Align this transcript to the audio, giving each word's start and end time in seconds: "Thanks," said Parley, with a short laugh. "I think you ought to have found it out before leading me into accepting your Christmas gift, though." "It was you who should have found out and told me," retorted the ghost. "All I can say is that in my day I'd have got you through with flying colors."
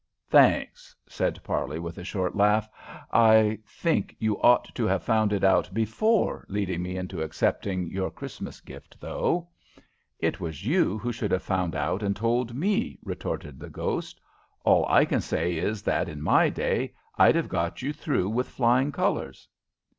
"Thanks," 0.31 0.95
said 1.07 1.39
Parley, 1.43 1.77
with 1.77 1.99
a 1.99 2.03
short 2.03 2.35
laugh. 2.35 2.67
"I 3.13 3.59
think 3.67 4.15
you 4.17 4.41
ought 4.41 4.73
to 4.73 4.85
have 4.87 5.03
found 5.03 5.31
it 5.31 5.43
out 5.43 5.71
before 5.75 6.43
leading 6.49 6.81
me 6.81 6.97
into 6.97 7.21
accepting 7.21 7.85
your 7.91 8.09
Christmas 8.09 8.61
gift, 8.61 8.97
though." 8.99 9.49
"It 10.17 10.39
was 10.39 10.65
you 10.65 10.97
who 10.97 11.11
should 11.11 11.29
have 11.29 11.43
found 11.43 11.75
out 11.75 12.01
and 12.01 12.15
told 12.15 12.55
me," 12.55 12.97
retorted 13.03 13.59
the 13.59 13.69
ghost. 13.69 14.19
"All 14.63 14.87
I 14.89 15.05
can 15.05 15.21
say 15.21 15.55
is 15.57 15.83
that 15.83 16.09
in 16.09 16.19
my 16.19 16.49
day 16.49 16.95
I'd 17.19 17.35
have 17.35 17.47
got 17.47 17.83
you 17.83 17.93
through 17.93 18.27
with 18.29 18.49
flying 18.49 18.91
colors." 18.91 19.47